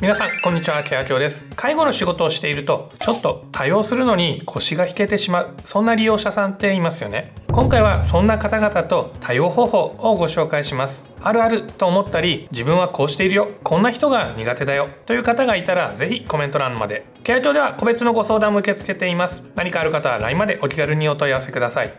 [0.00, 0.84] 皆さんこんにちは。
[0.84, 1.48] ケアキョウです。
[1.56, 5.56] 介護の仕事をしているとちょっと対応するのに腰が引けてしまう。
[5.64, 7.34] そんな利用者さんっていますよね。
[7.50, 11.04] 今回はそんな方々と対応方法をご紹介します。
[11.20, 13.48] あるあると思ったり自分はこうしているよ。
[13.64, 14.88] こんな人が苦手だよ。
[15.04, 17.04] という方がいたらぜひコメント欄まで。
[17.24, 19.42] ケアキョウでは個別のご相談も受け付けています。
[19.56, 21.92] 何かある方は LINE までお気軽にお問い合わせください。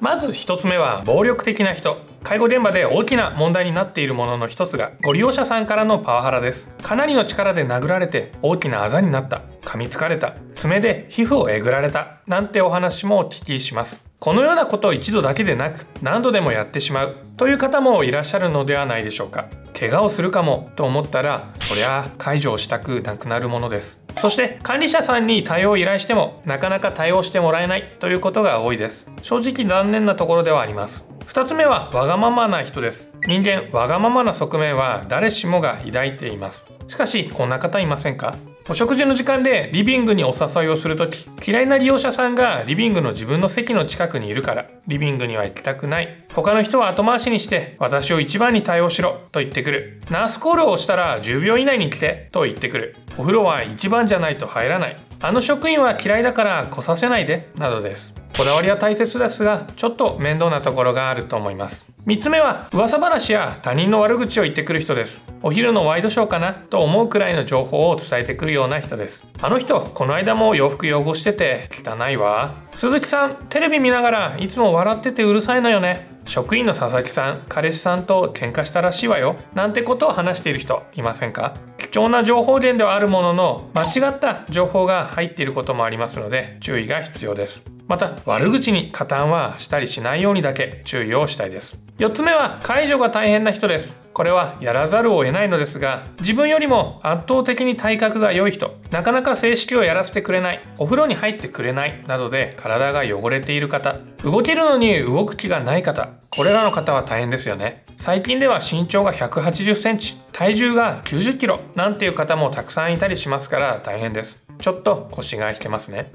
[0.00, 1.96] まず1つ目は暴力的な人。
[2.26, 6.74] 介護現場で大きな問題になっているものの一つがご利用者さんからのパワハラです。
[6.82, 9.42] かなりの力で殴られて大きなあざになった。
[9.60, 10.34] 噛みつかれた。
[10.56, 12.18] 爪で皮膚をえぐられた。
[12.26, 14.10] なんてお話もお聞きします。
[14.18, 17.14] このようなことを一度だけでなく何度でもやってしまう。
[17.36, 19.46] という方もいらっしゃるのではないでしょうか。
[19.78, 20.72] 怪我をするかも。
[20.74, 24.02] と思ったらそりゃ解除をしたくなくなるものです。
[24.16, 27.94] そして管理者さんに対応を依頼してもなかなか対応してもらえない。
[28.00, 29.08] ということが多いです。
[29.22, 31.15] 正直残念なところではあります。
[31.26, 33.12] 2つ目はわがままな人です。
[33.26, 36.66] 人間わがままな側面は誰しもが抱いています。
[36.86, 38.36] しかしこんな方いませんか？
[38.68, 46.24] お食事の時間でリビングにお誘いをするとき嫌いな利用者さんがリビングの自分の席の近くにいるからリビングには行きたくない。
[46.34, 50.00] 他の人は後回しにして私を一番に対応しろと言ってくる。
[50.10, 52.96] ナースコールを押したら10秒以内に来てと言ってくる。
[53.18, 54.96] お風呂は一番じゃないと入らない。
[55.22, 58.14] あの職員は嫌いだから来させないでなどです。
[58.36, 61.86] こだわりは大切ですがちょっと面倒なところがあると思います。
[62.06, 65.24] 3つ目は噂話や他人の悪口を言ってくる人です。
[65.42, 69.26] お昼のワイドショーかなと思うくらいの情報を伝えてくるような人です。
[69.40, 72.56] あの人この間も洋服汚してて汚いわ。
[72.72, 76.14] 鈴木さんテレビ見ながらいつも笑っててうるさいのよね。
[76.26, 79.36] 職員の佐々木さん彼氏さんと喧嘩したらしいわよ。
[79.54, 81.54] なんてことを話している人いませんか？
[81.78, 87.75] 貴重な情報源ではあるものの間違った情報が入っていることもありますので注意が必要です。
[87.88, 91.80] また悪口に加担はしたりしないようにだけ注意をしたいです。
[91.98, 93.96] 4つ目は解除が大変な人です。
[94.12, 98.76] これはやらざるを得ないのですが自分よりも圧倒的に体格が良い人。
[98.90, 100.60] なかなか正式をやらせてくれない。
[100.78, 102.02] お風呂に入ってくれない。
[102.06, 103.96] などで体が汚れている方。
[104.24, 106.10] 動けるのに動く気がない方。
[106.30, 107.84] これらの方は大変ですよね。
[107.96, 110.16] 最近では身長が180センチ。
[110.32, 111.60] 体重が90キロ。
[111.76, 114.44] なんていう方もたくさんいたりしますから大変です。
[114.58, 116.12] ちょっと腰が引けますね。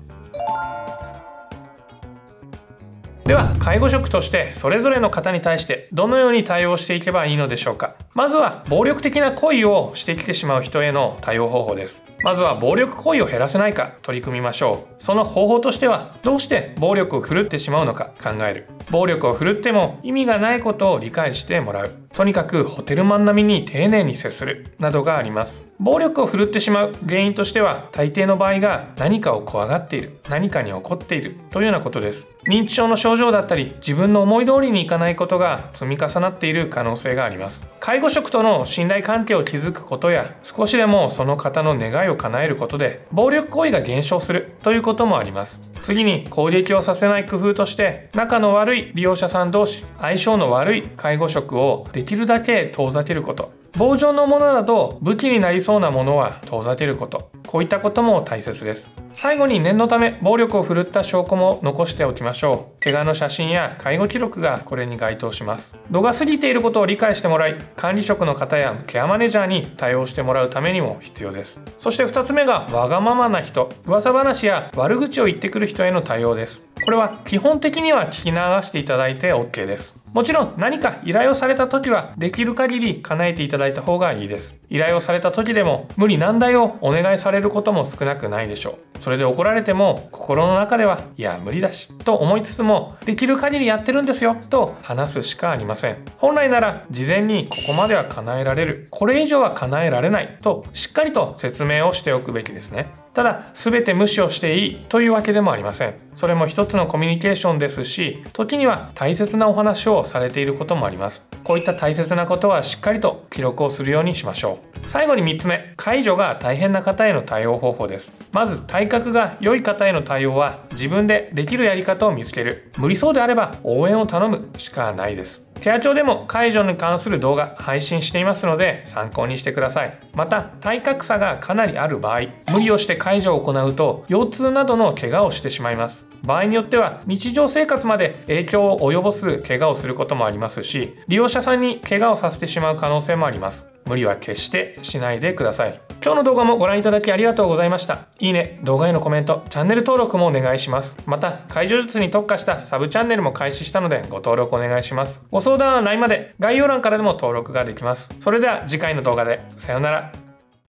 [3.26, 12.04] では介護職としてそれぞれの方に対してどのように対応していけばいいのでしょうかまずは暴力的な行為をしてきてしまう人への対応方法です。
[12.24, 15.02] まずは暴力行為を減らせないか取り組みましょう。
[15.02, 18.68] その方法としてはどうして暴力を振るってしまうのか考える。
[18.92, 21.92] 暴力を振るっても意味がないことを理解してもらう。
[22.14, 24.76] とにかくホテルマン並みに丁寧に接する。
[24.78, 25.64] などがあります。
[25.80, 30.20] 暴力を振るってしまう原因としては大抵の場合が何かを怖がっている。
[30.30, 31.38] 何かに怒っている。
[31.52, 32.28] というようなことです。
[32.48, 37.66] 認知症の症状だったり自分の思い通りにいかないことが積み重なっている可能性があります。
[37.80, 45.62] 介護職との信頼関係を築くことや少しでもその方の願いを叶えることで暴力行為が減少するということもあります。
[45.76, 53.61] 次に攻撃をさせない工夫として仲の悪い利用者さん同士相性の悪い介護職をできるだけ遠ざけること。
[53.78, 57.32] 棒状のものだと武器になりそうなものは遠ざけること。
[57.48, 58.92] こういったことも大切です。
[59.12, 62.84] 最後に念のため暴力を振るった証拠も残しておきましょう。
[62.84, 65.76] 怪我の写真や介護記録がこれに該当します。
[65.90, 71.62] 度が過ぎていることを理解してもらい管理職の方やケアマネージャーに対応してもらうためにも必要です。
[71.78, 73.70] そして2つ目がわがままな人。
[73.86, 76.66] 噂話や悪口を言ってくる人への対応です。
[76.84, 80.01] これは基本的には聞き流していただいて OK です。
[80.14, 84.60] もちろん何か依頼をされた時はできる限り叶えていただいた方がいいです。
[84.70, 89.02] 依頼をされた時でも無理難題をお願いされることも少なくないでしょう。
[89.02, 95.98] それで怒られても心の中ではいや無理だしと思いつつもできる限りやってるんですよと話すしかありません。
[96.18, 98.88] 本来なら事前にここまでは叶えられる。
[98.92, 102.94] これ以上は叶えられないとしっかりと説明をしておくべきですね。
[103.14, 105.96] ただ全て無視をしていいというわけでもありません。
[106.16, 111.26] それも一つのコミュニケーションですし時には大切なお話をされていることもあります。
[111.44, 114.71] こういった大切なことはしっかりと記録をするようにしましょう。
[114.84, 118.14] 最後に3つ目解除が大変な方への対応方法です。
[118.32, 122.72] まず体格が良い方への対応は自分でできるやり方を見つける。
[122.80, 125.46] 無理そうであれば応援を頼むしかないです。
[125.62, 129.98] ケア庁でも解除に関する動画配信していますので参考にしてください。
[130.14, 136.08] また体格差がかなりある場合無理をして解除を行うと腰痛などの怪我をしてしまいます。
[136.24, 143.72] 場合によっては日常生活まで影響を及ぼす怪我をすることもありますし利用者さんに怪我をさせてしまう可能性もあります。
[143.86, 145.82] 無理は決してしないでください。
[146.04, 148.08] 今日の動画もご覧いただきありがとうございました。
[148.20, 150.98] いいね動画へのコメントチャンネル登録もお願いします。
[151.06, 155.26] また解除術に特化したサブチャンネルも開始したのでご登録お願いします。
[155.32, 156.34] ご相談は LINE まで。
[156.40, 158.14] 概要欄からでも登録ができます。
[158.20, 160.31] それでは次回の動画でさようなら。